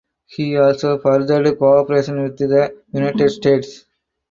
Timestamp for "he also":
0.25-0.97